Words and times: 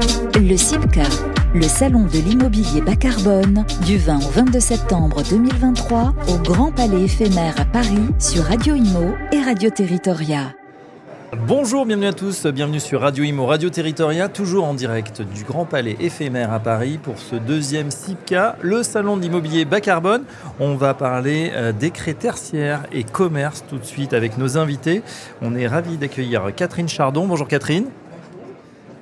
Le 0.00 0.56
CIPCA, 0.56 1.02
le 1.56 1.62
salon 1.62 2.04
de 2.04 2.18
l'immobilier 2.18 2.80
bas 2.80 2.94
carbone, 2.94 3.64
du 3.84 3.98
20 3.98 4.18
au 4.18 4.30
22 4.30 4.60
septembre 4.60 5.24
2023 5.28 6.14
au 6.28 6.38
Grand 6.38 6.70
Palais 6.70 7.02
éphémère 7.02 7.54
à 7.58 7.64
Paris 7.64 8.06
sur 8.20 8.44
Radio 8.44 8.76
Imo 8.76 9.16
et 9.32 9.40
Radio 9.42 9.70
Territoria. 9.70 10.52
Bonjour, 11.48 11.84
bienvenue 11.84 12.06
à 12.06 12.12
tous, 12.12 12.46
bienvenue 12.46 12.78
sur 12.78 13.00
Radio 13.00 13.24
Imo, 13.24 13.46
Radio 13.46 13.70
Territoria, 13.70 14.28
toujours 14.28 14.66
en 14.66 14.74
direct 14.74 15.20
du 15.20 15.42
Grand 15.42 15.64
Palais 15.64 15.96
éphémère 15.98 16.52
à 16.52 16.60
Paris 16.60 17.00
pour 17.02 17.18
ce 17.18 17.34
deuxième 17.34 17.90
CIPCA, 17.90 18.56
le 18.62 18.84
salon 18.84 19.16
d'immobilier 19.16 19.64
bas 19.64 19.80
carbone. 19.80 20.22
On 20.60 20.76
va 20.76 20.94
parler 20.94 21.50
euh, 21.54 21.72
décret 21.72 22.14
tertiaire 22.14 22.84
et 22.92 23.02
commerce 23.02 23.64
tout 23.68 23.78
de 23.78 23.84
suite 23.84 24.12
avec 24.12 24.38
nos 24.38 24.58
invités. 24.58 25.02
On 25.42 25.56
est 25.56 25.66
ravis 25.66 25.96
d'accueillir 25.96 26.54
Catherine 26.54 26.88
Chardon. 26.88 27.26
Bonjour 27.26 27.48
Catherine. 27.48 27.86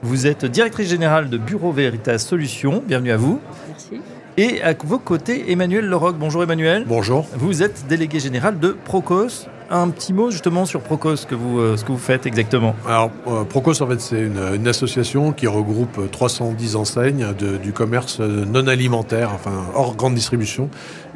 Vous 0.03 0.27
êtes 0.27 0.45
directrice 0.45 0.89
générale 0.89 1.29
de 1.31 1.39
Bureau 1.39 1.73
Veritas 1.73 2.19
Solutions. 2.19 2.83
Bienvenue 2.87 3.13
à 3.13 3.17
vous. 3.17 3.41
Merci. 3.69 4.01
Et 4.37 4.63
à 4.63 4.75
vos 4.85 4.99
côtés, 4.99 5.51
Emmanuel 5.51 5.87
Leroc. 5.87 6.17
Bonjour 6.19 6.43
Emmanuel. 6.43 6.85
Bonjour. 6.87 7.27
Vous 7.35 7.63
êtes 7.63 7.87
délégué 7.89 8.21
général 8.21 8.59
de 8.59 8.77
Procos. 8.85 9.49
Un 9.69 9.91
petit 9.91 10.13
mot 10.13 10.31
justement 10.31 10.65
sur 10.65 10.81
Procos, 10.81 11.17
ce 11.17 11.27
que 11.27 11.35
vous, 11.35 11.59
euh, 11.59 11.77
ce 11.77 11.85
que 11.85 11.91
vous 11.91 11.99
faites 11.99 12.25
exactement. 12.27 12.75
Alors, 12.87 13.11
euh, 13.27 13.43
Procos, 13.45 13.81
en 13.83 13.89
fait, 13.89 14.01
c'est 14.01 14.21
une, 14.21 14.39
une 14.55 14.69
association 14.69 15.33
qui 15.33 15.47
regroupe 15.49 16.11
310 16.13 16.77
enseignes 16.77 17.27
de- 17.39 17.57
du 17.57 17.73
commerce 17.73 18.21
non 18.21 18.69
alimentaire, 18.69 19.31
enfin 19.35 19.51
hors 19.75 19.97
grande 19.97 20.15
distribution. 20.15 20.69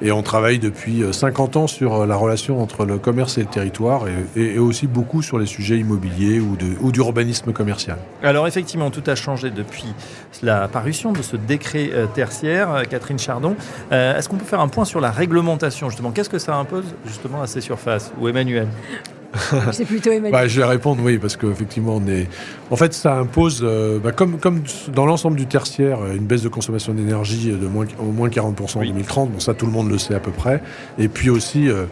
Et 0.03 0.11
on 0.13 0.23
travaille 0.23 0.59
depuis 0.59 1.03
euh, 1.03 1.13
50 1.13 1.57
ans 1.57 1.67
sur 1.67 2.07
la 2.07 2.17
relation 2.17 2.61
entre 2.63 2.85
le 2.87 2.99
commerce 2.99 3.39
et 3.39 3.43
le 3.43 3.47
territoire, 3.47 4.05
et, 4.09 4.41
et- 4.41 4.55
et 4.55 4.59
aussi 4.59 4.87
beaucoup 4.87 5.23
sur 5.23 5.39
les 5.39 5.47
sujets 5.47 5.77
immobiliers 5.79 6.41
ou, 6.41 6.57
de, 6.57 6.67
ou 6.81 6.91
d'urbanisme 6.91 7.53
commercial. 7.53 7.99
Alors 8.23 8.47
effectivement, 8.49 8.91
tout 8.91 9.03
a 9.07 9.15
changé 9.15 9.51
depuis 9.51 9.85
la 10.43 10.67
parution 10.69 11.13
de 11.13 11.23
ce 11.23 11.37
décret 11.37 11.91
euh, 11.93 12.07
tertiaire. 12.07 12.71
Euh, 12.75 12.83
Catherine 12.85 13.19
Chardon, 13.19 13.55
Euh, 13.93 14.17
est-ce 14.19 14.29
qu'on 14.29 14.37
peut 14.37 14.45
faire 14.45 14.61
un 14.61 14.69
point 14.69 14.85
sur 14.85 15.01
la 15.01 15.11
réglementation 15.11 15.89
justement? 15.91 16.11
Qu'est-ce 16.13 16.31
que 16.31 16.39
ça 16.39 16.57
impose 16.57 16.85
justement 17.07 17.43
à 17.43 17.47
ces 17.47 17.61
surfaces? 17.61 18.13
Ou 18.21 18.29
Emmanuel 18.41 18.69
C'est 19.73 19.85
plutôt 19.85 20.11
Emmanuel. 20.11 20.33
Bah, 20.33 20.49
je 20.49 20.61
vais 20.61 20.67
répondre 20.67 21.01
oui, 21.05 21.19
parce 21.19 21.37
qu'effectivement, 21.37 22.01
on 22.05 22.09
est. 22.09 22.27
En 22.71 22.77
fait, 22.77 22.93
ça 22.93 23.17
impose, 23.17 23.61
euh, 23.63 24.01
bah, 24.01 24.11
comme, 24.11 24.39
comme 24.39 24.63
dans 24.93 25.07
l'ensemble 25.07 25.37
du 25.37 25.47
tertiaire, 25.47 25.99
une 26.07 26.25
baisse 26.25 26.43
de 26.43 26.49
consommation 26.49 26.93
d'énergie 26.95 27.53
de 27.53 27.67
moins, 27.69 27.87
au 28.01 28.11
moins 28.11 28.29
40% 28.29 28.79
en 28.79 28.81
Oui. 28.81 28.89
2030. 28.89 29.31
Bon, 29.31 29.39
ça, 29.39 29.55
tout 29.55 29.67
le 29.67 29.73
monde 29.73 29.89
le 29.89 29.99
sait 29.99 30.15
à 30.17 30.19
peu 30.19 30.33
près. 30.33 30.61
Et 30.99 31.07
puis 31.07 31.31
aussi, 31.31 31.69
euh, 31.69 31.85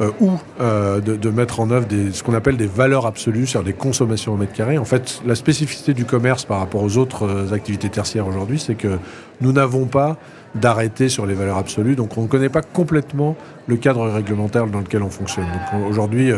euh, 0.00 0.10
ou 0.20 0.32
euh, 0.60 1.00
de, 1.00 1.30
mettre 1.30 1.60
en 1.60 1.70
œuvre 1.70 1.86
ce 2.12 2.22
qu'on 2.22 2.34
appelle 2.34 2.56
des 2.56 2.66
valeurs 2.66 3.06
absolues, 3.06 3.46
c'est-à-dire 3.46 3.66
des 3.72 3.78
consommations 3.78 4.32
au 4.34 4.36
mètre 4.36 4.52
carré. 4.52 4.78
En 4.78 4.84
fait, 4.84 5.22
la 5.26 5.34
spécificité 5.34 5.94
du 5.94 6.04
commerce 6.04 6.44
par 6.44 6.58
rapport 6.58 6.82
aux 6.82 6.96
autres 6.96 7.24
euh, 7.26 7.52
activités 7.52 7.88
tertiaires 7.88 8.26
aujourd'hui, 8.26 8.58
c'est 8.58 8.74
que 8.74 8.98
nous 9.40 9.52
n'avons 9.52 9.86
pas 9.86 10.16
d'arrêté 10.54 11.08
sur 11.08 11.26
les 11.26 11.34
valeurs 11.34 11.56
absolues, 11.58 11.96
donc 11.96 12.16
on 12.16 12.22
ne 12.22 12.26
connaît 12.28 12.48
pas 12.48 12.62
complètement 12.62 13.34
le 13.66 13.74
cadre 13.76 14.06
réglementaire 14.08 14.68
dans 14.68 14.78
lequel 14.78 15.02
on 15.02 15.10
fonctionne. 15.10 15.46
Donc 15.46 15.60
on- 15.72 15.88
aujourd'hui, 15.88 16.30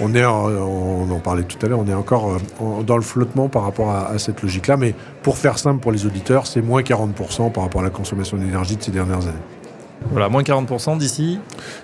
on 0.00 0.14
est, 0.14 0.24
en- 0.24 0.46
on 0.48 1.10
en 1.10 1.18
parlait 1.18 1.42
tout 1.42 1.58
à 1.66 1.68
l'heure, 1.68 1.80
on 1.80 1.88
est 1.88 1.94
encore 1.94 2.38
en- 2.60 2.82
dans 2.82 2.96
le 2.96 3.02
flottement 3.02 3.48
par 3.48 3.62
rapport 3.62 3.90
à 3.90 4.16
cette 4.18 4.40
logique-là, 4.42 4.76
mais 4.76 4.94
pour 5.24 5.36
faire 5.36 5.58
simple 5.58 5.80
pour 5.80 5.90
les 5.90 6.06
auditeurs, 6.06 6.46
c'est 6.46 6.62
moins 6.62 6.82
40% 6.82 7.50
par 7.50 7.64
rapport 7.64 7.80
à 7.80 7.84
la 7.84 7.90
consommation 7.90 8.36
d'énergie 8.36 8.76
de 8.76 8.82
ces 8.84 8.92
dernières 8.92 9.22
années. 9.26 9.32
Voilà, 10.10 10.28
moins 10.28 10.42
40% 10.42 10.98
d'ici, 10.98 11.38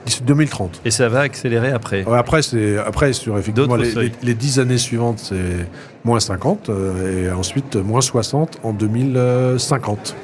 D'ici 0.06 0.22
2030. 0.22 0.82
et 0.84 0.90
ça 0.90 1.08
va 1.08 1.20
accélérer 1.20 1.70
après. 1.70 2.04
Ouais, 2.04 2.18
Après, 2.18 2.42
c'est 2.42 2.76
après 2.78 3.12
sur 3.12 3.36
effectivement 3.38 3.76
les, 3.76 3.92
les, 3.94 4.12
les 4.22 4.34
10 4.34 4.60
années 4.60 4.78
suivantes, 4.78 5.18
c'est 5.18 5.66
moins 6.04 6.20
50 6.20 6.68
euh, 6.68 7.28
et 7.28 7.32
ensuite 7.32 7.76
moins 7.76 8.00
60 8.00 8.58
en 8.62 8.72
2050. 8.72 10.14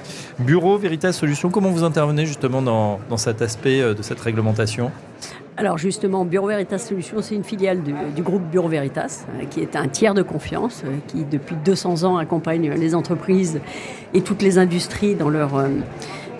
Bureau 0.40 0.78
Veritas 0.78 1.12
Solutions, 1.12 1.50
comment 1.50 1.70
vous 1.70 1.82
intervenez 1.82 2.24
justement 2.26 2.62
dans, 2.62 3.00
dans 3.08 3.16
cet 3.16 3.42
aspect 3.42 3.80
euh, 3.80 3.94
de 3.94 4.02
cette 4.02 4.20
réglementation? 4.20 4.90
Alors 5.56 5.76
justement, 5.76 6.24
Bureau 6.24 6.46
Veritas 6.46 6.78
Solutions, 6.78 7.20
c'est 7.20 7.34
une 7.34 7.42
filiale 7.42 7.82
du, 7.82 7.92
du 8.14 8.22
groupe 8.22 8.42
Bureau 8.42 8.68
Veritas, 8.68 9.24
euh, 9.40 9.44
qui 9.50 9.60
est 9.60 9.74
un 9.74 9.88
tiers 9.88 10.14
de 10.14 10.22
confiance, 10.22 10.84
qui 11.08 11.24
depuis 11.24 11.56
200 11.64 12.04
ans 12.04 12.16
accompagne 12.16 12.70
les 12.70 12.94
entreprises 12.94 13.60
et 14.14 14.20
toutes 14.20 14.42
les 14.42 14.58
industries 14.58 15.16
dans 15.16 15.28
leur, 15.30 15.56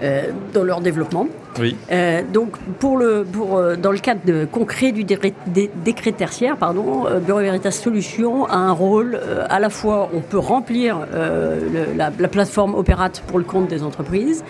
euh, 0.03 0.23
dans 0.55 0.65
leur 0.65 0.81
développement. 0.81 1.27
Oui. 1.59 1.77
Euh, 1.91 2.23
donc, 2.33 2.57
pour 2.79 2.97
le, 2.99 3.25
pour, 3.25 3.57
euh, 3.57 3.75
dans 3.77 3.91
le 3.91 3.99
cadre 3.99 4.21
de- 4.25 4.45
concret 4.45 4.93
du 4.93 5.03
dé- 5.05 5.19
dé- 5.47 5.71
décret 5.85 6.13
tertiaire, 6.13 6.57
pardon, 6.57 7.05
Bureau 7.25 7.41
Veritas 7.41 7.71
Solutions 7.73 8.47
a 8.47 8.57
un 8.57 8.73
rôle 8.73 9.19
euh, 9.21 9.45
à 9.49 9.59
la 9.59 9.71
fois, 9.71 10.09
on 10.15 10.21
peut 10.21 10.39
remplir 10.39 10.99
le- 11.13 11.97
la, 11.97 12.11
la 12.19 12.29
plateforme 12.29 12.75
Opérate 12.75 13.23
pour 13.27 13.39
le 13.39 13.45
compte 13.45 13.69
des 13.69 13.83
entreprises. 13.83 14.45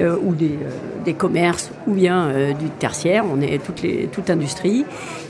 ou 0.00 0.32
des, 0.32 0.56
des 1.04 1.14
commerces, 1.14 1.72
ou 1.88 1.92
bien 1.92 2.28
du 2.56 2.68
tertiaire, 2.78 3.24
on 3.34 3.40
est 3.40 3.58
toutes 3.60 3.82
les, 3.82 4.06
toute 4.06 4.30
industrie. 4.30 4.84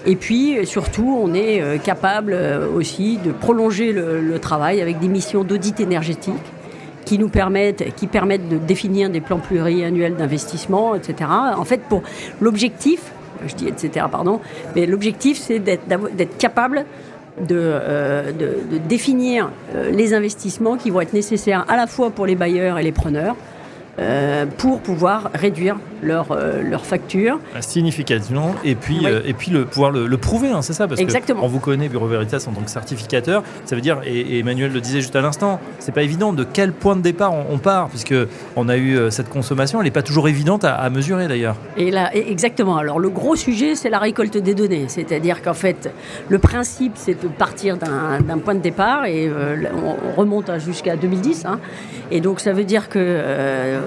Et 0.05 0.15
puis, 0.15 0.59
surtout, 0.67 1.19
on 1.25 1.33
est 1.33 1.83
capable 1.83 2.37
aussi 2.77 3.19
de 3.25 3.33
prolonger 3.33 3.93
le, 3.95 4.21
le 4.21 4.39
travail 4.39 4.83
avec 4.83 4.99
des 4.99 5.09
missions 5.09 5.43
d'audit 5.43 5.81
énergétique 5.81 6.35
qui 7.09 7.19
nous 7.19 7.31
permettent, 7.31 7.95
qui 7.95 8.07
permettent 8.07 8.51
de 8.51 8.59
définir 8.59 9.09
des 9.09 9.23
plans 9.23 9.39
pluriannuels 9.39 10.15
d'investissement, 10.15 10.95
etc. 10.95 11.31
En 11.57 11.65
fait, 11.65 11.81
pour 11.89 12.03
l'objectif, 12.39 13.01
je 13.47 13.55
dis 13.55 13.67
etc. 13.67 14.05
pardon, 14.11 14.41
mais 14.77 14.85
l'objectif 14.85 15.39
c'est 15.39 15.59
d'être, 15.59 16.37
capable 16.37 16.85
de, 17.41 17.57
euh, 17.57 18.33
définir 18.89 19.51
euh, 19.75 19.91
les 19.91 20.13
investissements 20.13 20.77
qui 20.77 20.91
vont 20.91 21.01
être 21.01 21.15
nécessaires 21.15 21.65
à 21.69 21.77
la 21.77 21.87
fois 21.87 22.11
pour 22.11 22.27
les 22.27 22.35
bailleurs 22.35 22.79
et 22.79 22.83
les 22.83 22.93
preneurs 22.93 23.37
euh, 23.99 24.45
pour 24.59 24.81
pouvoir 24.81 25.31
réduire 25.33 25.77
leur, 26.03 26.33
euh, 26.33 26.63
leur 26.63 26.85
facture. 26.87 27.39
significativement 27.61 28.55
et 28.65 28.75
puis 28.75 28.99
Oui. 29.01 29.07
euh, 29.07 29.21
et 29.25 29.33
puis 29.35 29.51
le 29.51 29.65
pouvoir 29.65 29.91
le, 29.91 30.07
le 30.07 30.17
prouver 30.17 30.49
hein, 30.51 30.63
c'est 30.63 30.73
ça 30.73 30.87
parce 30.89 31.01
Exactement. 31.01 31.41
que 31.41 31.45
on 31.45 31.49
vous 31.49 31.61
connaît 31.61 31.89
Bureau 31.89 32.07
Veritas 32.07 32.45
en 32.49 32.53
tant 32.53 32.61
que 32.63 32.71
certificateur 32.71 33.43
ça 33.65 33.75
veut 33.75 33.81
dire 33.81 34.01
et, 34.05 34.19
et 34.21 34.39
Emmanuel 34.41 34.73
le 34.73 34.81
disait 34.81 35.01
juste 35.01 35.17
à 35.17 35.21
l'instant 35.21 35.61
c'est 35.79 35.93
pas 35.93 36.03
évident 36.03 36.33
de 36.33 36.45
quel 36.45 36.73
point 36.73 36.97
de 36.97 37.03
départ 37.03 37.33
on, 37.33 37.47
on 37.55 37.59
part 37.59 37.89
puisque 37.89 38.15
on 38.57 38.69
a 38.69 38.77
eu 38.77 38.97
euh, 38.97 39.11
cette 39.11 39.29
consommation 39.29 39.79
elle 39.81 39.85
n'est 39.87 39.91
pas 39.91 40.03
toujours 40.03 40.29
évidente 40.29 40.65
à, 40.65 40.75
à 40.75 40.91
mesurer 40.91 41.29
d'ailleurs 41.29 41.57
Et 41.77 41.91
là, 41.91 42.11
exactement. 42.15 42.77
Alors, 42.77 42.99
le 43.01 43.09
gros 43.11 43.37
sujet, 43.37 43.75
c'est 43.75 43.91
la 43.91 43.99
récolte 43.99 44.37
des 44.37 44.55
données. 44.55 44.87
C'est-à-dire 44.89 45.43
qu'en 45.43 45.55
fait, 45.55 45.93
le 46.29 46.39
principe, 46.39 46.93
c'est 46.97 47.21
de 47.23 47.29
partir 47.29 47.77
d'un 47.77 48.39
point 48.39 48.55
de 48.55 48.61
départ 48.61 49.05
et 49.07 49.29
euh, 49.29 49.57
on 49.75 49.97
on 50.09 50.21
remonte 50.21 50.51
jusqu'à 50.59 50.97
2010. 50.97 51.45
hein. 51.47 51.59
Et 52.11 52.21
donc, 52.21 52.41
ça 52.41 52.53
veut 52.53 52.65
dire 52.65 52.89
que 52.89 53.79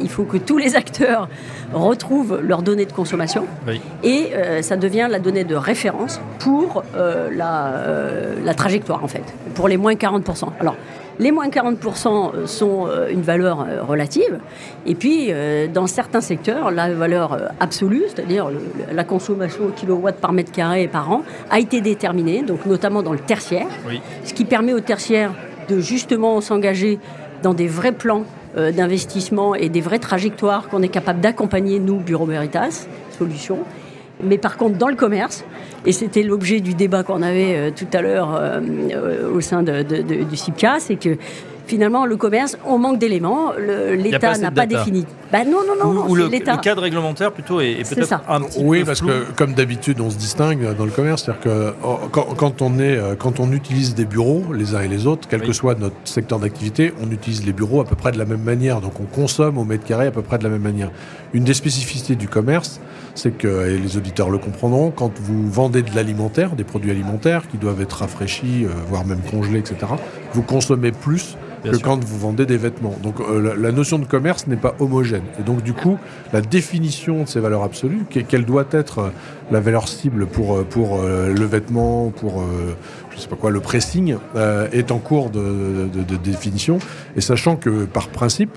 il 0.00 0.08
faut 0.08 0.24
que 0.24 0.36
tous 0.38 0.58
les 0.58 0.76
acteurs 0.76 1.28
retrouvent 1.72 2.40
leurs 2.42 2.62
données 2.62 2.86
de 2.86 2.92
consommation. 2.92 3.46
oui. 3.66 3.80
Et 4.02 4.30
euh, 4.34 4.62
ça 4.62 4.76
devient 4.76 5.08
la 5.10 5.18
donnée 5.18 5.44
de 5.44 5.54
référence 5.54 6.20
pour 6.38 6.82
euh, 6.96 7.28
la, 7.34 7.66
euh, 7.68 8.34
la 8.44 8.54
trajectoire, 8.54 9.02
en 9.02 9.08
fait, 9.08 9.24
pour 9.54 9.68
les 9.68 9.76
moins 9.76 9.94
40%. 9.94 10.48
Alors, 10.60 10.76
les 11.18 11.32
moins 11.32 11.48
40% 11.48 12.46
sont 12.46 12.86
une 13.10 13.22
valeur 13.22 13.66
relative. 13.88 14.38
Et 14.86 14.94
puis, 14.94 15.32
dans 15.74 15.88
certains 15.88 16.20
secteurs, 16.20 16.70
la 16.70 16.94
valeur 16.94 17.36
absolue, 17.58 18.04
c'est-à-dire 18.06 18.52
la 18.92 19.02
consommation 19.02 19.64
au 19.64 19.70
kilowatt 19.70 20.14
par 20.14 20.32
mètre 20.32 20.52
carré 20.52 20.86
par 20.86 21.10
an, 21.10 21.22
a 21.50 21.58
été 21.58 21.80
déterminée, 21.80 22.42
donc 22.42 22.66
notamment 22.66 23.02
dans 23.02 23.10
le 23.12 23.18
tertiaire, 23.18 23.66
oui 23.88 24.00
ce 24.28 24.34
qui 24.34 24.44
permet 24.44 24.74
au 24.74 24.80
tertiaire 24.80 25.32
de 25.68 25.80
justement 25.80 26.40
s'engager 26.40 26.98
dans 27.42 27.54
des 27.54 27.66
vrais 27.66 27.92
plans 27.92 28.24
euh, 28.56 28.72
d'investissement 28.72 29.54
et 29.54 29.68
des 29.68 29.80
vraies 29.80 29.98
trajectoires 29.98 30.68
qu'on 30.68 30.82
est 30.82 30.88
capable 30.88 31.20
d'accompagner, 31.20 31.78
nous, 31.78 31.96
Bureau 31.96 32.26
Veritas, 32.26 32.86
Solutions. 33.18 33.58
Mais 34.22 34.38
par 34.38 34.56
contre, 34.56 34.78
dans 34.78 34.88
le 34.88 34.96
commerce, 34.96 35.44
et 35.86 35.92
c'était 35.92 36.22
l'objet 36.22 36.60
du 36.60 36.74
débat 36.74 37.02
qu'on 37.04 37.22
avait 37.22 37.56
euh, 37.56 37.70
tout 37.74 37.86
à 37.92 38.00
l'heure 38.02 38.36
euh, 38.40 38.60
au 39.32 39.40
sein 39.40 39.62
de- 39.62 39.82
du 39.82 40.36
CIPCA, 40.36 40.80
c'est 40.80 40.96
que 40.96 41.16
finalement, 41.68 42.06
le 42.06 42.16
commerce, 42.16 42.58
on 42.66 42.78
manque 42.78 42.98
d'éléments, 42.98 43.52
l'État 43.56 44.36
n'a 44.38 44.50
pas 44.50 44.66
défini. 44.66 45.06
Ben 45.30 45.44
non, 45.44 45.58
non, 45.66 45.74
non, 45.78 45.90
ou, 45.90 45.94
non, 45.94 46.10
ou 46.10 46.30
c'est 46.30 46.38
le, 46.46 46.60
cadre 46.62 46.82
réglementaire 46.82 47.32
plutôt 47.32 47.60
est, 47.60 47.86
peut-être 47.86 48.06
ça. 48.08 48.22
un 48.28 48.40
petit 48.40 48.60
Oui, 48.62 48.80
peu 48.80 48.86
parce 48.86 49.00
flou. 49.00 49.08
que 49.08 49.32
comme 49.36 49.52
d'habitude, 49.52 50.00
on 50.00 50.08
se 50.08 50.16
distingue 50.16 50.74
dans 50.74 50.86
le 50.86 50.90
commerce, 50.90 51.24
c'est-à-dire 51.24 51.42
que 51.42 51.74
oh, 51.84 51.98
quand, 52.10 52.34
quand 52.34 52.62
on 52.62 52.78
est, 52.78 52.96
euh, 52.96 53.14
quand 53.14 53.38
on 53.38 53.52
utilise 53.52 53.94
des 53.94 54.06
bureaux, 54.06 54.44
les 54.54 54.74
uns 54.74 54.80
et 54.80 54.88
les 54.88 55.06
autres, 55.06 55.28
quel 55.28 55.42
Oui. 55.42 55.46
que 55.48 55.52
soit 55.52 55.78
notre 55.78 55.96
secteur 56.04 56.38
d'activité, 56.38 56.94
on 57.06 57.10
utilise 57.10 57.44
les 57.44 57.52
bureaux 57.52 57.82
à 57.82 57.84
peu 57.84 57.94
près 57.94 58.10
de 58.10 58.18
la 58.18 58.24
même 58.24 58.42
manière. 58.42 58.80
Donc 58.80 59.00
on 59.00 59.04
consomme 59.04 59.58
au 59.58 59.64
mètre 59.64 59.84
carré 59.84 60.06
à 60.06 60.10
peu 60.10 60.22
près 60.22 60.38
de 60.38 60.44
la 60.44 60.50
même 60.50 60.62
manière. 60.62 60.90
Une 61.34 61.44
des 61.44 61.54
spécificités 61.54 62.14
du 62.16 62.26
commerce, 62.28 62.80
c'est 63.18 63.32
que, 63.36 63.68
et 63.68 63.78
les 63.78 63.96
auditeurs 63.96 64.30
le 64.30 64.38
comprendront, 64.38 64.90
quand 64.90 65.12
vous 65.18 65.50
vendez 65.50 65.82
de 65.82 65.94
l'alimentaire, 65.94 66.54
des 66.54 66.64
produits 66.64 66.90
alimentaires 66.92 67.48
qui 67.48 67.56
doivent 67.58 67.80
être 67.80 67.94
rafraîchis, 67.98 68.64
euh, 68.64 68.68
voire 68.88 69.04
même 69.04 69.20
congelés, 69.30 69.58
etc., 69.58 69.76
vous 70.34 70.42
consommez 70.42 70.92
plus 70.92 71.36
Bien 71.64 71.72
que 71.72 71.78
sûr. 71.78 71.86
quand 71.86 72.04
vous 72.04 72.18
vendez 72.18 72.46
des 72.46 72.56
vêtements. 72.56 72.94
Donc 73.02 73.16
euh, 73.20 73.42
la, 73.42 73.54
la 73.56 73.72
notion 73.72 73.98
de 73.98 74.04
commerce 74.04 74.46
n'est 74.46 74.56
pas 74.56 74.76
homogène. 74.78 75.24
Et 75.40 75.42
donc 75.42 75.64
du 75.64 75.72
coup, 75.72 75.98
la 76.32 76.40
définition 76.40 77.24
de 77.24 77.28
ces 77.28 77.40
valeurs 77.40 77.64
absolues, 77.64 78.04
que- 78.08 78.20
quelle 78.20 78.44
doit 78.44 78.66
être 78.70 78.98
euh, 79.00 79.08
la 79.50 79.58
valeur 79.58 79.88
cible 79.88 80.26
pour, 80.26 80.62
pour 80.66 81.00
euh, 81.02 81.34
le 81.34 81.44
vêtement, 81.44 82.10
pour 82.10 82.44
je 83.10 83.18
sais 83.20 83.26
pas 83.28 83.34
quoi, 83.36 83.50
le 83.50 83.58
pressing 83.58 84.14
est 84.72 84.92
en 84.92 84.98
cours 84.98 85.30
de, 85.30 85.40
de 85.92 86.16
définition. 86.16 86.78
Et 87.16 87.20
sachant 87.20 87.56
que 87.56 87.84
par 87.86 88.08
principe, 88.08 88.50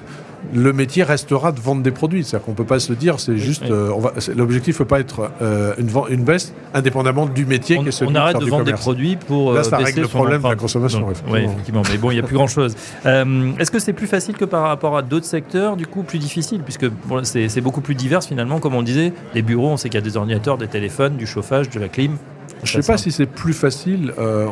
le 0.54 0.74
métier 0.74 1.04
restera 1.04 1.52
de 1.52 1.60
vendre 1.60 1.82
des 1.82 1.92
produits. 1.92 2.24
C'est-à-dire 2.24 2.46
qu'on 2.46 2.52
ne 2.52 2.58
peut 2.58 2.66
pas 2.66 2.80
se 2.80 2.94
dire, 2.94 3.20
c'est 3.20 3.38
juste. 3.38 3.64
Euh, 3.64 3.92
l'objectif 4.36 4.76
ne 4.76 4.78
peut 4.80 4.88
pas 4.88 5.00
être 5.00 5.32
euh, 5.42 5.74
une, 5.78 5.90
une, 6.10 6.24
baisse 6.24 6.54
indépendamment 6.74 7.26
du 7.26 7.46
métier 7.46 7.78
qui 7.80 7.88
est 7.88 7.92
celui 7.92 8.12
On 8.12 8.16
arrête 8.16 8.38
de 8.38 8.46
vendre 8.46 8.66
des 8.66 8.74
produits 8.74 9.16
pour. 9.16 9.54
Là, 9.54 9.64
ça 9.64 9.80
euh, 9.80 9.84
règle 9.84 10.02
le 10.02 10.08
problème 10.08 10.42
de 10.42 10.48
la 10.48 10.56
consommation. 10.56 11.06
Oui, 11.30 11.44
effectivement. 11.44 11.84
Mais 11.92 11.98
bon, 11.98 12.12
il 12.12 12.16
n'y 12.16 12.20
a 12.20 12.24
plus 12.24 12.36
grand-chose. 12.36 12.76
Est-ce 13.06 13.72
que 13.72 13.80
c'est 13.80 13.94
plus 13.94 14.08
facile 14.08 14.36
que 14.36 14.46
par 14.46 14.64
rapport 14.64 14.98
à 14.98 15.02
d'autres 15.02 15.26
secteurs, 15.26 15.78
du 15.78 15.88
coup, 15.88 16.04
plus 16.04 16.20
difficile? 16.20 16.62
Puisque 16.62 16.88
c'est 17.24 17.62
beaucoup 17.62 17.82
plus 17.82 17.96
divers 17.96 18.24
finalement. 18.24 18.60
Comme 18.60 18.76
on 18.76 18.84
disait, 18.84 19.14
les 19.34 19.42
bureaux, 19.42 19.70
on 19.70 19.78
sait 19.78 19.90
qu'il 19.90 20.00
y 20.00 20.04
a 20.04 20.06
des 20.06 20.18
ordinateurs, 20.18 20.58
des 20.58 20.68
téléphones, 20.68 21.18
du 21.18 21.26
chauffage, 21.26 21.70
de 21.70 21.80
la 21.80 21.88
clim. 21.88 22.18
Je 22.64 22.78
ne 22.78 22.82
sais 22.82 22.92
pas 22.92 22.98
si 22.98 23.12
c'est 23.12 23.26
plus 23.26 23.54
facile. 23.54 24.14
Euh, 24.20 24.48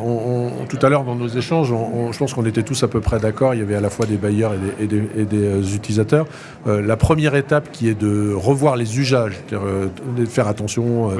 tout 0.68 0.78
à 0.82 0.88
l'heure, 0.88 1.04
dans 1.04 1.14
nos 1.14 1.28
échanges, 1.28 1.68
je 1.68 2.18
pense 2.18 2.34
qu'on 2.34 2.44
était 2.44 2.62
tous 2.62 2.82
à 2.82 2.88
peu 2.88 3.00
près 3.00 3.18
d'accord. 3.18 3.54
Il 3.54 3.60
y 3.60 3.62
avait 3.62 3.76
à 3.76 3.80
la 3.80 3.90
fois 3.90 4.06
des 4.06 4.16
bailleurs 4.16 4.52
et 4.80 4.86
des, 4.86 5.02
euh, 5.32 5.62
utilisateurs. 5.62 6.26
Euh, 6.66 6.82
la 6.82 6.96
première 6.96 7.34
étape 7.36 7.70
qui 7.70 7.88
est 7.88 7.98
de 7.98 8.32
revoir 8.34 8.76
les 8.76 8.98
usages, 8.98 9.40
de 9.50 10.24
faire 10.24 10.48
attention 10.48 11.10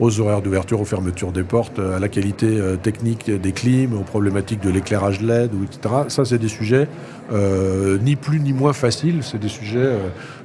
aux 0.00 0.20
horaires 0.20 0.42
d'ouverture, 0.42 0.80
aux 0.80 0.84
fermetures 0.84 1.32
des 1.32 1.42
portes, 1.42 1.78
à 1.78 1.98
la 1.98 2.08
qualité 2.08 2.58
technique 2.82 3.30
des 3.30 3.52
clims, 3.52 3.94
aux 3.94 4.04
problématiques 4.04 4.62
de 4.62 4.70
l'éclairage 4.70 5.20
LED, 5.20 5.50
etc. 5.64 5.94
Ça, 6.08 6.24
c'est 6.24 6.38
des 6.38 6.48
sujets 6.48 6.88
ni 7.30 8.16
plus 8.16 8.40
ni 8.40 8.52
moins 8.52 8.72
faciles. 8.72 9.20
C'est 9.22 9.38
des 9.38 9.48
sujets 9.48 9.92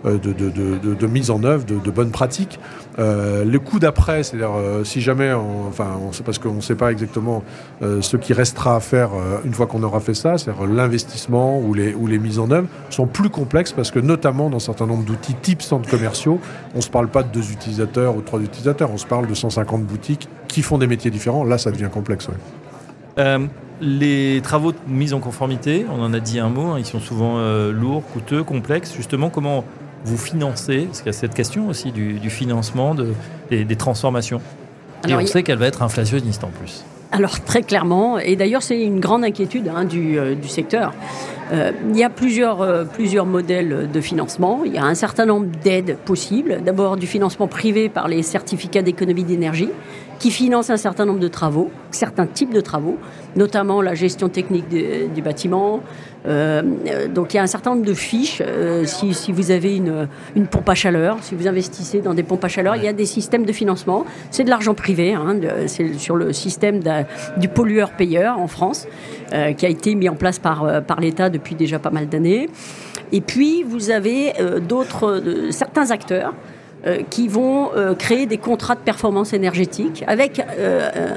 de, 0.04 1.08
mise 1.08 1.32
en 1.32 1.44
œuvre, 1.44 1.66
de, 1.66 1.92
bonnes 1.92 2.12
pratiques. 2.12 2.60
le 2.98 3.58
coup 3.58 3.80
d'après, 3.80 4.24
c'est-à-dire 4.24 4.52
si 4.84 5.02
jamais, 5.02 5.32
enfin, 5.34 6.00
c'est 6.12 6.26
parce 6.26 6.40
qu'on 6.40 6.56
ne 6.56 6.62
sait 6.62 6.76
pas 6.76 6.92
exactement 6.92 7.44
euh, 7.82 8.02
ce 8.02 8.18
qui 8.18 8.34
restera 8.34 8.76
à 8.76 8.80
faire 8.80 9.10
euh, 9.14 9.40
une 9.46 9.54
fois 9.54 9.68
qu'on 9.68 9.84
aura 9.84 10.00
fait 10.00 10.14
ça, 10.14 10.38
c'est-à-dire 10.38 10.66
l'investissement 10.68 11.60
ou 11.60 11.74
les, 11.74 11.94
ou 11.94 12.08
les 12.08 12.20
mises 12.20 12.40
en 12.40 12.50
œuvre, 12.52 12.68
sont 12.90 13.08
plus 13.08 13.30
complexes 13.30 13.72
parce 13.72 13.92
que 13.92 14.00
notamment 14.00 14.50
dans 14.50 14.58
un 14.58 14.60
certain 14.60 14.86
nombre 14.86 15.04
d'outils 15.04 15.36
type 15.36 15.62
centres 15.62 15.90
commerciaux, 15.90 16.40
on 16.74 16.78
ne 16.78 16.84
se 16.84 16.90
parle 16.90 17.08
pas 17.08 17.24
de 17.24 17.30
deux 17.30 17.52
utilisateurs 17.52 18.16
ou 18.16 18.22
trois 18.22 18.40
utilisateurs, 18.40 18.92
on 18.92 18.98
se 18.98 19.06
parle 19.06 19.28
de 19.28 19.34
150 19.34 19.84
boutiques 19.84 20.30
qui 20.48 20.62
font 20.62 20.78
des 20.78 20.88
métiers 20.88 21.12
différents. 21.12 21.44
Là, 21.44 21.58
ça 21.58 21.72
devient 21.72 21.90
complexe. 21.92 22.28
Euh, 23.18 23.48
les 23.82 24.42
travaux 24.42 24.72
de 24.72 24.78
mise 24.88 25.14
en 25.14 25.20
conformité, 25.20 25.86
on 25.92 26.02
en 26.02 26.14
a 26.14 26.20
dit 26.20 26.40
un 26.40 26.50
mot, 26.50 26.72
hein, 26.72 26.80
ils 26.80 26.86
sont 26.86 27.00
souvent 27.00 27.38
lourds, 27.72 28.04
coûteux, 28.14 28.44
complexes. 28.44 28.94
Justement, 28.96 29.30
comment 29.30 29.66
vous 30.06 30.18
financez 30.18 30.86
Parce 30.86 31.00
qu'il 31.00 31.08
y 31.08 31.16
a 31.16 31.18
cette 31.18 31.34
question 31.34 31.68
aussi 31.68 31.92
du, 31.92 32.30
financement 32.30 32.96
de, 32.96 33.14
des 33.50 33.76
transformations. 33.76 34.42
Et 35.08 35.14
on 35.14 35.26
sait 35.26 35.44
qu'elle 35.44 35.58
va 35.58 35.68
être 35.68 35.82
inflationniste 35.82 36.44
en 36.44 36.50
plus. 36.50 36.84
Alors 37.14 37.42
très 37.42 37.62
clairement, 37.62 38.18
et 38.18 38.36
d'ailleurs 38.36 38.64
c'est 38.64 38.82
une 38.82 39.00
grande 39.00 39.24
inquiétude 39.24 39.68
hein, 39.68 39.86
du, 39.86 40.18
euh, 40.18 40.34
du, 40.34 40.48
secteur. 40.48 40.94
Euh, 41.52 41.72
il 41.92 41.96
y 41.96 42.04
a 42.04 42.10
plusieurs, 42.10 42.62
euh, 42.62 42.86
plusieurs 42.86 43.28
modèles 43.28 43.88
de 43.94 44.02
financement. 44.02 44.62
Il 44.66 44.74
y 44.74 44.80
a 44.80 44.84
un 44.84 44.96
certain 44.96 45.28
nombre 45.28 45.46
d'aides 45.64 45.96
possibles. 46.06 46.62
D'abord 46.66 46.98
du 46.98 47.06
financement 47.06 47.48
privé 47.48 47.88
par 47.88 48.08
les 48.08 48.24
certificats 48.24 48.82
d'économie 48.82 49.26
d'énergie 49.26 49.70
qui 50.20 50.32
financent 50.32 50.70
un 50.70 50.78
certain 50.78 51.06
nombre 51.06 51.20
de 51.20 51.28
travaux, 51.28 51.70
certains 51.92 52.26
types 52.26 52.54
de 52.54 52.62
travaux, 52.62 52.98
notamment 53.36 53.82
la 53.82 53.94
gestion 53.94 54.30
technique 54.30 54.68
du 54.70 55.22
bâtiment, 55.22 55.82
euh, 56.26 56.62
donc 57.14 57.34
il 57.34 57.38
y 57.38 57.40
a 57.40 57.44
un 57.44 57.48
certain 57.48 57.72
nombre 57.72 57.86
de 57.86 57.94
fiches. 57.94 58.42
Euh, 58.46 58.86
si, 58.86 59.14
si, 59.14 59.32
vous 59.32 59.52
avez 59.52 59.76
une, 59.76 60.08
une, 60.36 60.48
pompe 60.48 60.70
à 60.70 60.76
chaleur, 60.76 61.18
si 61.22 61.36
vous 61.36 61.48
investissez 61.48 62.00
dans 62.00 62.14
des 62.14 62.24
pompes 62.24 62.44
à 62.44 62.48
chaleur, 62.48 62.76
il 62.76 62.84
y 62.84 62.88
a 62.88 62.94
des 62.94 63.06
systèmes 63.06 63.46
de 63.46 63.52
financement. 63.52 64.06
C'est 64.32 64.44
de 64.44 64.50
l'argent 64.50 64.74
privé, 64.74 65.14
hein, 65.14 65.36
c'est 65.68 65.94
sur 65.96 66.16
le 66.16 66.34
système 66.34 66.80
du 67.38 67.50
pollueur-payeur 67.50 68.40
en 68.40 68.48
France, 68.48 68.88
euh, 69.34 69.54
qui 69.54 69.66
a 69.66 69.70
été 69.70 69.96
mis 69.96 70.10
en 70.10 70.16
place 70.16 70.40
par, 70.40 70.84
par 70.84 71.00
l'État 71.00 71.30
depuis 71.30 71.56
déjà 71.56 71.80
pas 71.80 71.92
mal 71.92 72.08
d'années. 72.08 72.48
Et 73.12 73.22
puis 73.22 73.64
vous 73.64 73.92
avez 73.92 74.34
d'autres, 74.68 75.22
certains 75.52 75.92
acteurs 75.92 76.34
qui 77.10 77.28
vont 77.28 77.70
créer 77.98 78.26
des 78.26 78.38
contrats 78.38 78.76
de 78.76 78.82
performance 78.82 79.34
énergétique 79.34 80.04
avec 80.08 80.42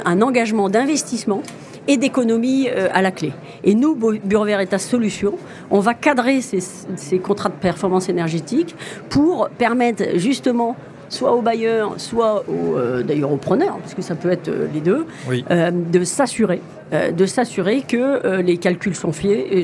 un 0.05 0.23
engagement 0.23 0.69
d'investissement 0.69 1.43
et 1.89 1.97
d'économie 1.97 2.69
euh, 2.69 2.89
à 2.93 3.03
la 3.03 3.11
clé. 3.11 3.33
Et 3.65 3.75
nous, 3.75 3.95
Bureau 3.95 4.45
Veritas 4.45 4.79
Solutions, 4.79 5.35
on 5.71 5.81
va 5.81 5.95
cadrer 5.95 6.41
ces, 6.41 7.19
contrats 7.19 7.49
de 7.49 7.55
performance 7.55 8.09
énergétique 8.09 8.75
pour 9.09 9.49
permettre 9.51 10.03
justement 10.17 10.77
soit 11.09 11.33
aux 11.33 11.43
bailleurs, 11.43 11.95
soit 11.99 12.45
euh, 12.51 13.05
d'ailleurs 13.05 13.31
aux 13.31 13.37
preneurs, 13.37 13.79
parce 13.79 13.95
que 13.95 14.03
ça 14.03 14.17
peut 14.17 14.31
être 14.31 14.49
euh, 14.49 14.67
les 14.75 14.81
deux, 14.81 15.07
de 15.31 16.05
s'assurer, 16.05 16.61
de 16.93 17.27
s'assurer 17.27 17.83
que 17.83 18.41
les 18.41 18.59
calculs 18.59 18.95
sont, 18.95 19.13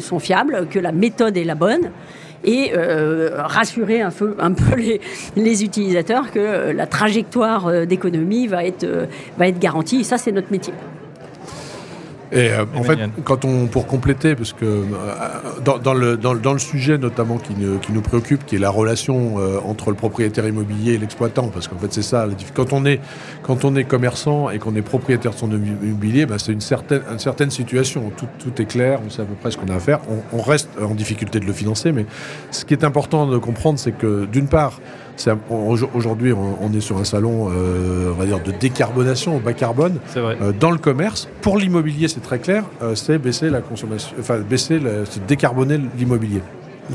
sont 0.00 0.19
fiables, 0.19 0.66
que 0.70 0.78
la 0.78 0.93
méthode 0.93 1.37
est 1.37 1.44
la 1.44 1.55
bonne, 1.55 1.90
et 2.44 2.72
rassurer 2.74 4.00
un 4.00 4.10
peu, 4.10 4.34
un 4.38 4.52
peu 4.52 4.76
les, 5.36 5.64
utilisateurs 5.64 6.30
que 6.30 6.72
la 6.72 6.86
trajectoire 6.86 7.86
d'économie 7.86 8.46
va 8.46 8.64
être, 8.64 8.86
va 9.38 9.48
être 9.48 9.58
garantie. 9.58 10.00
Et 10.00 10.04
ça, 10.04 10.18
c'est 10.18 10.32
notre 10.32 10.50
métier. 10.50 10.74
Et 12.32 12.49
euh, 12.50 12.64
en 12.75 12.82
fait, 12.82 12.99
quand 13.25 13.44
on, 13.44 13.67
pour 13.67 13.87
compléter, 13.87 14.34
parce 14.34 14.55
que 14.55 14.64
euh, 14.64 14.84
dans, 15.62 15.76
dans, 15.76 15.93
le, 15.93 16.17
dans, 16.17 16.34
dans, 16.34 16.55
le 16.55 16.58
sujet 16.58 16.96
notamment 16.96 17.37
qui, 17.37 17.52
qui, 17.82 17.93
nous 17.93 18.00
préoccupe, 18.00 18.46
qui 18.46 18.56
est 18.56 18.58
la 18.58 18.70
relation 18.70 19.38
euh, 19.38 19.58
entre 19.67 19.90
le 19.90 19.96
propriétaire 19.96 20.46
immobilier 20.46 20.94
et 20.94 20.99
l'exploitant, 20.99 21.49
parce 21.49 21.69
qu'en 21.69 21.76
fait 21.76 21.93
c'est 21.93 22.02
ça, 22.02 22.26
quand 22.55 22.73
on 22.73 22.87
est, 22.87 23.00
quand 23.43 23.67
on 23.67 23.76
est 23.76 23.84
commerçant 23.84 24.49
et 24.49 24.58
qu'on 24.58 24.75
est 24.76 24.82
propriétaire 24.82 25.32
de 25.32 25.37
son 25.37 25.50
immobilier, 25.50 26.25
ben, 26.25 26.38
c'est 26.38 26.52
une 26.52 26.62
certaine, 26.62 27.02
une 27.12 27.19
certaine 27.19 27.50
situation, 27.50 28.11
tout, 28.17 28.29
tout, 28.38 28.62
est 28.62 28.67
clair, 28.67 29.00
on 29.06 29.11
sait 29.11 29.23
à 29.23 29.26
peu 29.26 29.34
près 29.34 29.50
ce 29.50 29.58
qu'on 29.58 29.69
a 29.69 29.75
à 29.75 29.81
faire, 29.81 30.00
on, 30.08 30.38
on, 30.38 30.40
reste 30.40 30.70
en 30.81 30.94
difficulté 30.94 31.38
de 31.38 31.44
le 31.44 31.52
financer, 31.52 31.93
mais 31.93 32.06
ce 32.50 32.64
qui 32.64 32.73
est 32.73 32.84
important 32.84 33.26
de 33.26 33.37
comprendre, 33.37 33.79
c'est 33.79 33.93
que 33.93 34.25
d'une 34.25 34.49
part, 34.49 34.81
Aujourd'hui, 35.94 36.32
on, 36.32 36.72
est 36.72 36.80
sur 36.80 36.96
un 36.98 37.04
salon, 37.04 37.50
euh, 37.50 38.12
on 38.12 38.18
va 38.18 38.26
dire, 38.26 38.40
de 38.42 38.50
décarbonation 38.50 39.36
au 39.36 39.40
bas 39.40 39.52
carbone. 39.52 39.98
Euh, 40.16 40.52
dans 40.52 40.70
le 40.70 40.78
commerce, 40.78 41.28
pour 41.42 41.58
l'immobilier, 41.58 42.08
c'est 42.08 42.20
très 42.20 42.38
clair, 42.38 42.64
euh, 42.82 42.94
c'est 42.94 43.18
baisser 43.18 43.50
la 43.50 43.60
consommation, 43.60 44.16
enfin 44.18 44.38
baisser, 44.38 44.80
c'est 45.08 45.24
décarboner 45.26 45.78
l'immobilier. 45.98 46.40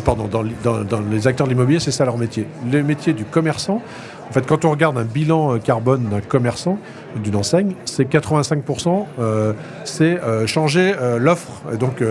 Pardon, 0.03 0.27
dans, 0.27 0.43
dans, 0.83 1.01
les 1.09 1.27
acteurs 1.27 1.47
de 1.47 1.53
l'immobilier, 1.53 1.79
c'est 1.79 1.91
ça 1.91 2.05
leur 2.05 2.17
métier. 2.17 2.45
Le 2.71 2.83
métier 2.83 3.13
du 3.13 3.23
commerçant, 3.23 3.81
en 4.29 4.33
fait, 4.33 4.45
quand 4.45 4.65
on 4.65 4.71
regarde 4.71 4.97
un 4.97 5.05
bilan 5.05 5.57
carbone 5.59 6.09
d'un 6.09 6.19
commerçant, 6.19 6.77
d'une 7.21 7.35
enseigne, 7.35 7.73
c'est 7.85 8.03
85%, 8.03 9.05
euh, 9.19 9.53
c'est 9.83 10.21
euh, 10.21 10.47
changer 10.47 10.93
euh, 10.99 11.17
l'offre, 11.17 11.61
donc 11.79 12.03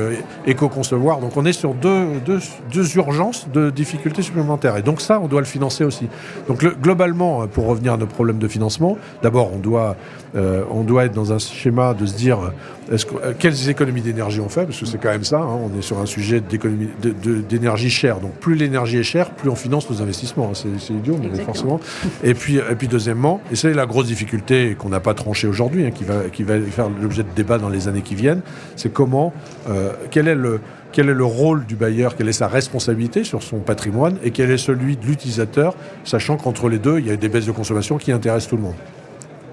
éco-concevoir. 0.47 1.21
Donc 1.21 1.37
on 1.37 1.45
est 1.45 1.53
sur 1.53 1.75
deux, 1.75 2.07
deux, 2.25 2.97
urgences 2.97 3.49
de 3.53 3.71
difficultés 3.71 4.23
supplémentaires. 4.23 4.77
Et 4.77 4.83
donc 4.83 5.01
ça, 5.01 5.21
on 5.21 5.29
doit 5.29 5.41
le 5.41 5.47
financer 5.47 5.85
aussi. 5.85 6.09
Donc 6.49 6.65
globalement, 6.81 7.47
pour 7.47 7.67
revenir 7.67 7.95
à 7.95 7.97
nos 7.97 8.07
problèmes 8.07 8.39
de 8.39 8.49
financement, 8.49 8.97
d'abord, 9.23 9.51
on 9.55 9.59
doit, 9.59 9.97
on 10.35 10.83
doit 10.83 11.07
être 11.07 11.15
dans 11.15 11.33
un 11.33 11.39
schéma 11.39 11.95
de 11.95 12.07
se 12.07 12.15
dire 12.15 12.53
est-ce 12.93 13.07
quelles 13.39 13.69
économies 13.69 14.01
d'énergie 14.01 14.41
on 14.41 14.49
fait, 14.49 14.65
parce 14.65 14.79
que 14.79 14.87
c'est 14.87 14.99
quand 14.99 15.11
même 15.11 15.25
ça, 15.25 15.39
hein, 15.41 15.59
on 15.65 15.77
est 15.77 15.83
sur 15.83 15.99
un 15.99 16.07
sujet 16.07 16.41
d'énergie 16.41 17.91
chère. 17.91 18.21
Donc 18.21 18.33
plus 18.35 18.55
l'énergie 18.55 18.99
est 18.99 19.03
chère, 19.03 19.31
plus 19.31 19.51
on 19.51 19.57
finance 19.57 19.91
nos 19.91 20.03
investissements. 20.03 20.53
Hein. 20.53 20.69
c'est 20.79 20.93
idiot, 20.93 21.19
mais 21.21 21.43
forcément. 21.43 21.81
Et 22.23 22.35
puis, 22.35 22.57
et 22.57 22.75
puis 22.77 22.89
deuxièmement, 22.89 23.41
et 23.51 23.57
c'est 23.57 23.75
la 23.75 23.87
grosse 23.87 24.07
difficulté 24.07 24.77
qu'on 24.79 24.93
n'a 24.97 25.01
pas 25.01 25.15
tranché 25.15 25.47
aujourd'hui, 25.47 25.87
hein, 25.87 25.91
qui, 25.91 26.05
va, 26.05 26.29
qui 26.33 26.43
va 26.43 26.61
faire 26.61 26.89
l'objet 26.89 27.23
de 27.23 27.29
débat 27.35 27.59
dans 27.59 27.69
les 27.69 27.89
années 27.89 28.03
qui 28.03 28.15
viennent, 28.15 28.41
c'est 28.75 28.93
comment, 28.93 29.33
euh, 29.69 29.93
quel 30.11 30.29
est 30.29 30.35
le 30.35 31.25
rôle 31.25 31.67
du 31.67 31.77
bailleur, 31.77 32.17
quelle 32.17 32.29
est 32.29 32.33
sa 32.33 32.49
responsabilité 32.49 33.25
sur 33.25 33.43
son 33.43 33.59
patrimoine 33.59 34.17
et 34.23 34.31
quel 34.31 34.51
est 34.51 34.59
celui 34.59 34.97
de 34.97 35.05
l'utilisateur, 35.05 35.75
sachant 36.05 36.37
qu'entre 36.37 36.69
les 36.69 36.79
deux, 36.79 36.99
il 36.99 37.07
y 37.07 37.11
a 37.11 37.17
des 37.17 37.29
baisses 37.29 37.47
de 37.47 37.53
consommation 37.53 37.99
qui 37.99 38.13
intéressent 38.13 38.51
tout 38.51 38.57
le 38.57 38.63
monde. 38.63 38.75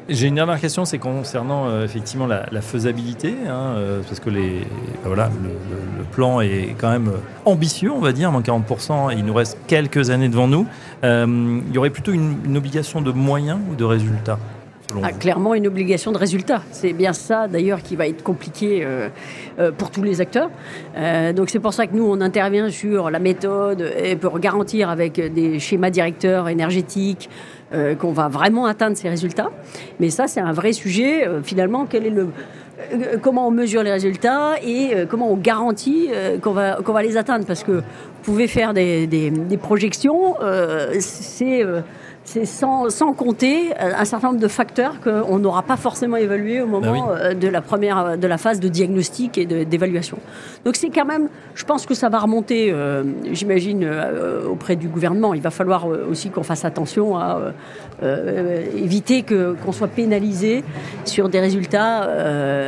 J'ai 0.09 0.27
une 0.27 0.35
dernière 0.35 0.59
question, 0.59 0.83
c'est 0.83 0.97
concernant 0.97 1.69
euh, 1.69 1.85
effectivement 1.85 2.27
la, 2.27 2.61
faisabilité, 2.61 3.35
hein, 3.47 3.75
euh, 3.77 4.01
parce 4.05 4.19
que 4.19 4.29
ben 4.29 4.41
le, 5.05 6.03
plan 6.11 6.41
est 6.41 6.75
quand 6.77 6.91
même 6.91 7.09
ambitieux, 7.45 7.89
on 7.89 8.01
va 8.01 8.11
dire, 8.11 8.29
moins 8.31 8.41
40%, 8.41 9.17
il 9.17 9.23
nous 9.25 9.33
reste 9.33 9.57
quelques 9.65 10.09
années 10.09 10.27
devant 10.27 10.47
nous. 10.47 10.67
il 11.03 11.73
y 11.73 11.77
aurait 11.77 11.89
plutôt 11.89 12.11
une 12.11 12.57
obligation 12.57 13.01
de 13.01 13.11
moyens 13.11 13.59
ou 13.71 13.75
de 13.75 13.83
résultats? 13.85 14.37
Ah, 15.01 15.11
clairement 15.11 15.55
une 15.55 15.67
obligation 15.67 16.11
de 16.11 16.17
résultat. 16.17 16.61
C'est 16.71 16.93
bien 16.93 17.13
ça 17.13 17.47
d'ailleurs 17.47 17.81
qui 17.81 17.95
va 17.95 18.07
être 18.07 18.23
compliqué 18.23 18.83
euh, 18.83 19.09
euh, 19.59 19.71
pour 19.71 19.89
tous 19.89 20.03
les 20.03 20.21
acteurs. 20.21 20.49
Euh, 20.95 21.33
donc 21.33 21.49
c'est 21.49 21.59
pour 21.59 21.73
ça 21.73 21.87
que 21.87 21.95
nous 21.95 22.05
on 22.05 22.21
intervient 22.21 22.69
sur 22.69 23.09
la 23.09 23.19
méthode 23.19 23.91
et 23.97 24.15
pour 24.15 24.39
garantir 24.39 24.89
avec 24.89 25.19
des 25.19 25.59
schémas 25.59 25.89
directeurs 25.89 26.49
énergétiques 26.49 27.29
qu'on 27.99 28.11
va 28.11 28.27
vraiment 28.27 28.67
atteindre 28.67 28.95
ces 28.95 29.09
résultats. 29.09 29.49
Mais 29.99 30.11
ça 30.11 30.27
c'est 30.27 30.41
un 30.41 30.51
vrai 30.51 30.73
sujet. 30.73 31.27
finalement, 31.43 31.87
quel 31.89 32.05
est 32.05 32.11
le 32.11 32.27
comment 33.21 33.47
on 33.47 33.51
mesure 33.51 33.83
les 33.83 33.91
résultats 33.91 34.53
et 34.63 34.91
euh, 34.95 35.05
comment 35.07 35.31
on 35.31 35.35
garantit 35.37 36.09
euh, 36.11 36.37
qu'on 36.39 36.51
va, 36.51 36.75
qu'on 36.83 36.93
va 36.93 37.01
les 37.03 37.17
atteindre. 37.17 37.45
Parce 37.45 37.63
que 37.63 37.71
vous 37.71 37.83
pouvez 38.23 38.47
faire 38.47 38.73
des, 38.73 39.07
des- 39.07 39.31
des 39.31 39.57
projections, 39.57 40.35
euh, 40.41 40.93
c'est 40.99 41.63
euh, 41.63 41.81
c'est 42.25 42.45
sans, 42.45 42.89
sans 42.89 43.11
compter 43.11 43.71
euh, 43.81 43.91
un 43.97 44.05
certain 44.05 44.27
nombre 44.29 44.39
de 44.39 44.47
facteurs 44.47 45.01
qu'on 45.01 45.39
n'aura 45.39 45.61
pas 45.61 45.75
forcément 45.75 46.15
évalués 46.15 46.61
au 46.61 46.67
moment 46.67 47.07
oui. 47.09 47.15
euh, 47.19 47.33
de 47.33 47.49
la 47.49 47.59
première 47.61 48.17
de 48.17 48.27
la 48.27 48.37
phase 48.37 48.61
de 48.61 48.69
diagnostic 48.69 49.37
et 49.37 49.45
de- 49.45 49.65
d'évaluation. 49.65 50.17
Donc 50.63 50.77
c'est 50.77 50.87
quand 50.89 51.03
même, 51.03 51.27
je 51.53 51.65
pense 51.65 51.85
que 51.85 51.93
ça 51.93 52.07
va 52.07 52.19
remonter, 52.19 52.71
euh, 52.71 53.03
j'imagine, 53.33 53.83
euh, 53.83 54.47
auprès 54.47 54.77
du 54.77 54.87
gouvernement. 54.87 55.33
Il 55.33 55.41
va 55.41 55.49
falloir 55.51 55.85
euh, 55.91 56.07
aussi 56.09 56.29
qu'on 56.29 56.43
fasse 56.43 56.63
attention 56.63 57.17
à 57.17 57.37
euh, 57.41 57.51
euh, 58.03 58.65
éviter 58.77 59.23
que 59.23 59.53
qu'on 59.65 59.73
soit 59.73 59.89
pénalisé 59.89 60.63
sur 61.03 61.27
des 61.27 61.41
résultats. 61.41 62.07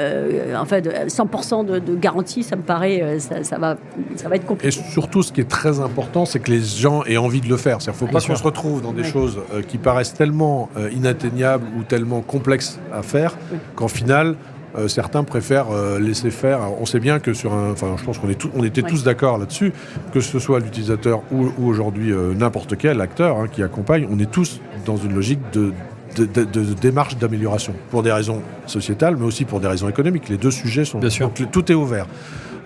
Euh, 0.05 0.55
en 0.55 0.65
fait, 0.65 0.81
de 0.81 0.89
100% 1.09 1.65
de, 1.65 1.79
de 1.79 1.95
garantie, 1.95 2.43
ça 2.43 2.55
me 2.55 2.61
paraît, 2.61 3.01
euh, 3.01 3.19
ça, 3.19 3.43
ça 3.43 3.57
va, 3.57 3.77
ça 4.15 4.29
va 4.29 4.35
être 4.35 4.43
Et 4.43 4.47
compliqué. 4.47 4.71
surtout, 4.71 5.23
ce 5.23 5.31
qui 5.31 5.41
est 5.41 5.49
très 5.49 5.79
important, 5.79 6.25
c'est 6.25 6.39
que 6.39 6.51
les 6.51 6.61
gens 6.61 7.03
aient 7.05 7.17
envie 7.17 7.41
de 7.41 7.49
le 7.49 7.57
faire. 7.57 7.79
Il 7.81 7.89
ne 7.89 7.93
faut 7.93 8.05
pas 8.07 8.21
qu'on 8.21 8.35
se 8.35 8.43
retrouve 8.43 8.81
dans 8.81 8.93
des 8.93 9.01
Ouais. 9.01 9.07
choses 9.11 9.39
euh, 9.53 9.61
qui 9.61 9.77
paraissent 9.77 10.13
tellement 10.13 10.69
euh, 10.77 10.89
inatteignables 10.91 11.65
ou 11.77 11.83
tellement 11.83 12.21
complexes 12.21 12.79
à 12.93 13.01
faire 13.01 13.35
qu'en 13.75 13.87
final, 13.87 14.35
euh, 14.77 14.87
certains 14.89 15.23
préfèrent 15.23 15.71
euh, 15.71 15.99
laisser 15.99 16.31
faire. 16.31 16.57
Alors, 16.61 16.81
on 16.81 16.85
sait 16.85 16.99
bien 16.99 17.19
que 17.19 17.33
sur 17.33 17.53
un, 17.53 17.71
enfin, 17.71 17.95
je 17.97 18.03
pense 18.03 18.17
qu'on 18.17 18.29
est 18.29 18.35
tout- 18.35 18.49
on 18.55 18.63
était 18.63 18.83
Ouais. 18.83 18.89
tous 18.89 19.03
d'accord 19.03 19.37
là-dessus, 19.37 19.71
que 20.13 20.19
ce 20.19 20.37
soit 20.39 20.59
l'utilisateur 20.59 21.21
ou, 21.31 21.47
ou 21.57 21.67
aujourd'hui 21.67 22.11
euh, 22.11 22.33
n'importe 22.33 22.75
quel 22.77 22.99
acteur 23.01 23.37
hein, 23.37 23.47
qui 23.51 23.63
accompagne, 23.63 24.07
on 24.11 24.19
est 24.19 24.29
tous 24.29 24.59
dans 24.85 24.97
une 24.97 25.13
logique 25.15 25.39
de 25.53 25.71
de, 26.15 26.25
de- 26.25 26.43
de 26.43 26.73
démarche 26.73 27.17
d'amélioration 27.17 27.73
pour 27.91 28.03
des 28.03 28.11
raisons 28.11 28.41
sociétales, 28.67 29.15
mais 29.17 29.25
aussi 29.25 29.45
pour 29.45 29.59
des 29.59 29.67
raisons 29.67 29.89
économiques. 29.89 30.29
Les 30.29 30.37
deux 30.37 30.51
sujets 30.51 30.85
sont 30.85 30.99
Bien 30.99 31.09
sûr. 31.09 31.27
donc, 31.29 31.51
tout 31.51 31.71
est 31.71 31.75
ouvert 31.75 32.07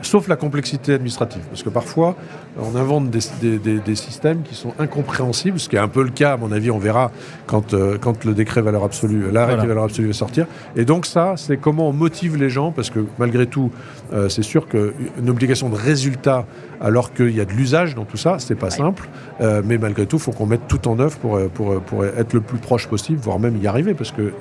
sauf 0.02 0.28
la 0.28 0.36
complexité 0.36 0.94
administrative. 0.94 1.42
Parce 1.50 1.64
que 1.64 1.70
parfois, 1.70 2.16
on 2.58 2.76
invente 2.76 3.10
des, 3.10 3.20
des- 3.42 3.58
des- 3.60 3.80
des 3.80 3.96
systèmes 3.96 4.42
qui 4.44 4.56
sont 4.56 4.74
incompréhensibles, 4.80 5.60
ce 5.60 5.70
qui 5.70 5.76
est 5.76 5.80
un 5.80 5.88
peu 5.88 6.04
le 6.04 6.10
cas, 6.10 6.34
à 6.34 6.38
mon 6.38 6.52
avis, 6.52 6.72
on 6.72 6.80
verra 6.80 7.12
quand, 7.48 7.74
euh, 7.74 7.98
quand 8.00 8.26
le 8.26 8.34
décret 8.34 8.62
valeur 8.62 8.84
absolue, 8.84 9.32
l'arrêt 9.32 9.54
Voilà. 9.54 9.64
de 9.64 9.68
valeur 9.68 9.84
absolue 9.86 10.08
va 10.08 10.14
sortir. 10.14 10.46
Et 10.76 10.86
donc 10.86 11.06
ça, 11.06 11.34
c'est 11.38 11.58
comment 11.58 11.90
on 11.90 11.94
motive 11.94 12.38
les 12.38 12.50
gens, 12.50 12.72
parce 12.72 12.90
que 12.90 13.06
malgré 13.18 13.48
tout, 13.48 13.72
euh, 14.14 14.30
c'est 14.30 14.44
sûr 14.44 14.68
qu'une 14.68 15.30
obligation 15.30 15.70
de 15.70 15.76
résultat, 15.76 16.46
alors 16.82 17.14
qu'il 17.14 17.36
y 17.36 17.42
a 17.42 17.46
de 17.46 17.52
l'usage 17.52 17.96
dans 17.96 18.06
tout 18.06 18.18
ça, 18.18 18.38
c'est 18.40 18.56
pas 18.56 18.70
simple. 18.70 19.08
Euh, 19.42 19.62
mais 19.66 19.78
malgré 19.78 20.06
tout, 20.06 20.18
il 20.18 20.22
faut 20.22 20.32
qu'on 20.32 20.46
mette 20.46 20.68
tout 20.68 20.88
en 20.88 21.00
œuvre 21.00 21.18
pour, 21.18 21.40
pour, 21.50 21.80
pour 21.82 22.06
être 22.06 22.34
le 22.34 22.42
plus 22.42 22.58
proche 22.60 22.88
possible, 22.88 23.20
voire 23.22 23.40
même 23.40 23.58
y 23.62 23.68
arriver, 23.68 23.94
parce 23.94 24.12
que 24.12 24.34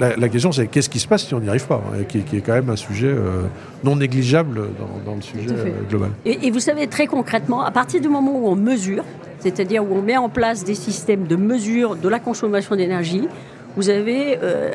la, 0.00 0.16
la 0.16 0.28
question, 0.28 0.50
c'est 0.50 0.66
qu'est-ce 0.66 0.88
qui 0.88 0.98
se 0.98 1.06
passe 1.06 1.26
si 1.26 1.34
on 1.34 1.40
n'y 1.40 1.48
arrive 1.48 1.66
pas, 1.66 1.82
hein, 1.92 2.02
qui, 2.08 2.22
qui 2.22 2.38
est 2.38 2.40
quand 2.40 2.54
même 2.54 2.70
un 2.70 2.76
sujet 2.76 3.08
euh, 3.08 3.42
non 3.84 3.96
négligeable 3.96 4.68
dans, 4.78 5.10
dans 5.10 5.16
le 5.16 5.22
sujet 5.22 5.50
euh, 5.50 5.70
global. 5.88 6.10
Et, 6.24 6.46
et 6.46 6.50
vous 6.50 6.60
savez, 6.60 6.86
très 6.86 7.06
concrètement, 7.06 7.62
à 7.62 7.70
partir 7.70 8.00
du 8.00 8.08
moment 8.08 8.32
où 8.34 8.48
on 8.48 8.56
mesure, 8.56 9.04
c'est-à-dire 9.40 9.84
où 9.84 9.94
on 9.94 10.02
met 10.02 10.16
en 10.16 10.28
place 10.28 10.64
des 10.64 10.74
systèmes 10.74 11.26
de 11.26 11.36
mesure 11.36 11.96
de 11.96 12.08
la 12.08 12.18
consommation 12.18 12.74
d'énergie, 12.76 13.28
vous 13.76 13.88
avez 13.88 14.38
euh, 14.42 14.70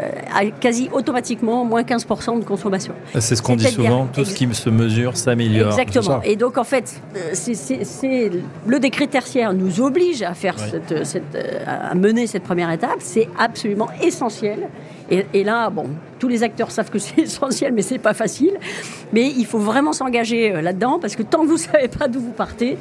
quasi 0.62 0.90
automatiquement 0.94 1.66
moins 1.66 1.82
15% 1.82 2.40
de 2.40 2.46
consommation. 2.46 2.94
C'est 3.20 3.36
ce 3.36 3.42
qu'on 3.42 3.56
dit 3.58 3.68
souvent, 3.68 4.08
tout 4.14 4.24
ce 4.24 4.34
qui 4.34 4.48
se 4.54 4.70
mesure 4.70 5.18
s'améliore. 5.18 5.78
Exactement. 5.78 6.22
Et 6.24 6.36
donc, 6.38 6.58
en 6.58 6.64
fait, 6.64 7.02
le 8.66 8.80
décret 8.80 9.08
tertiaire 9.08 9.54
nous 9.54 9.82
oblige 9.82 10.22
à 10.22 10.34
faire 10.34 10.58
cette, 10.58 11.06
cette, 11.06 11.38
à 11.68 11.94
mener 11.94 12.26
cette 12.26 12.44
première 12.44 12.72
étape. 12.72 13.00
C'est 13.00 13.28
absolument 13.38 13.90
essentiel. 14.02 14.70
Et, 15.10 15.44
là, 15.44 15.70
bon, 15.70 15.90
tous 16.20 16.28
les 16.28 16.44
acteurs 16.44 16.72
savent 16.72 16.90
que 16.90 17.00
c'est 17.00 17.22
essentiel, 17.22 17.74
mais 17.74 17.82
c'est 17.82 17.98
pas 17.98 18.14
facile. 18.14 18.54
Mais 19.14 19.28
il 19.28 19.46
faut 19.46 19.60
vraiment 19.60 19.94
s'engager 19.94 20.54
euh, 20.54 20.62
là-dedans 20.62 21.00
parce 21.00 21.16
que 21.16 21.24
tant 21.24 21.42
que 21.42 21.48
vous 21.48 21.58
savez 21.72 21.88
pas 21.88 22.08
d'où 22.08 22.20
vous 22.20 22.32
partez, 22.32 22.78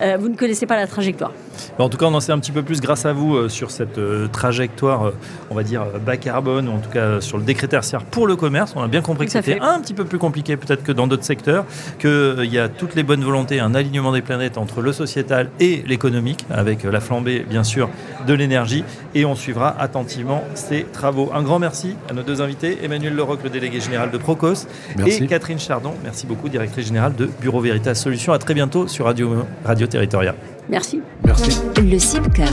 euh, 0.00 0.16
vous 0.18 0.28
ne 0.28 0.36
connaissez 0.36 0.66
pas 0.66 0.76
la 0.76 0.86
trajectoire. 0.86 1.32
En 1.78 1.88
tout 1.88 1.98
cas, 1.98 2.06
on 2.06 2.14
en 2.14 2.20
sait 2.20 2.32
un 2.32 2.38
petit 2.38 2.52
peu 2.52 2.62
plus 2.62 2.80
grâce 2.80 3.04
à 3.06 3.12
vous 3.12 3.34
euh, 3.34 3.48
sur 3.48 3.70
cette 3.70 3.98
trajectoire, 4.32 5.12
on 5.50 5.54
va 5.54 5.62
dire, 5.62 5.84
bas 6.04 6.16
carbone, 6.16 6.68
ou 6.68 6.72
en 6.72 6.78
tout 6.78 6.90
cas 6.90 7.20
sur 7.20 7.38
le 7.38 7.44
décret 7.44 7.68
tertiaire 7.68 8.02
pour 8.04 8.26
le 8.26 8.36
commerce. 8.36 8.74
On 8.76 8.82
a 8.82 8.88
bien 8.88 9.02
compris 9.02 9.26
que 9.26 9.32
c'était 9.32 9.60
un 9.60 9.80
petit 9.80 9.94
peu 9.94 10.04
plus 10.04 10.18
compliqué 10.18 10.56
peut-être 10.56 10.82
que 10.82 10.92
dans 10.92 11.06
d'autres 11.06 11.24
secteurs, 11.24 11.64
qu'il 11.98 12.52
y 12.52 12.58
a 12.58 12.68
toutes 12.68 12.94
les 12.94 13.02
bonnes 13.02 13.24
volontés, 13.24 13.60
un 13.60 13.74
alignement 13.74 14.12
des 14.12 14.22
planètes 14.22 14.58
entre 14.58 14.80
le 14.80 14.92
sociétal 14.92 15.50
et 15.60 15.82
l'économique, 15.86 16.44
avec 16.50 16.84
la 16.84 17.00
flambée, 17.00 17.44
bien 17.48 17.64
sûr, 17.64 17.88
de 18.26 18.34
l'énergie. 18.34 18.84
Et 19.14 19.24
on 19.24 19.34
suivra 19.34 19.74
attentivement 19.78 20.44
ces 20.54 20.84
travaux. 20.84 21.30
Un 21.34 21.42
grand 21.42 21.58
merci 21.58 21.96
à 22.08 22.12
nos 22.12 22.22
deux 22.22 22.40
invités, 22.40 22.77
Emmanuel 22.82 23.14
Leroc, 23.14 23.42
le 23.42 23.50
délégué 23.50 23.80
général 23.80 24.10
de 24.10 24.18
Procos, 24.18 24.66
Merci. 24.96 25.24
et 25.24 25.26
Catherine 25.26 25.58
Chardon, 25.58 25.94
merci 26.02 26.26
beaucoup, 26.26 26.48
directrice 26.48 26.86
générale 26.86 27.14
de 27.14 27.28
Bureau 27.40 27.60
Veritas 27.60 27.94
Solutions. 27.94 28.32
À 28.32 28.38
très 28.38 28.54
bientôt 28.54 28.88
sur 28.88 29.04
Radio, 29.06 29.46
Radio 29.64 29.86
Territoria. 29.86 30.34
Merci. 30.68 31.00
Merci. 31.24 31.60
Le 31.80 31.98
CIPCA, 31.98 32.44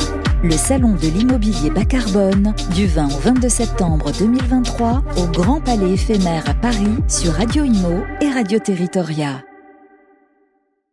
le 0.43 0.51
salon 0.51 0.93
de 0.93 1.07
l'immobilier 1.07 1.69
bas 1.69 1.85
carbone, 1.85 2.53
du 2.73 2.87
20 2.87 3.05
au 3.07 3.19
22 3.19 3.49
septembre 3.49 4.11
2023 4.17 5.03
au 5.17 5.25
Grand 5.31 5.59
Palais 5.61 5.91
éphémère 5.93 6.43
à 6.49 6.53
Paris 6.53 6.87
sur 7.07 7.33
Radio 7.33 7.63
Imo 7.63 8.03
et 8.21 8.29
Radio 8.29 8.59
Territoria. 8.59 9.41